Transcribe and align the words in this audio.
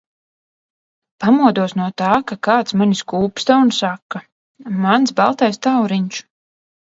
Pamodos 1.23 1.75
no 1.81 1.89
tā, 2.01 2.13
ka 2.31 2.37
kāds 2.47 2.75
mani 2.81 2.97
skūpsta 3.03 3.57
un 3.65 3.69
saka: 3.81 4.21
mans 4.87 5.13
baltais 5.21 5.63
tauriņš. 5.67 6.23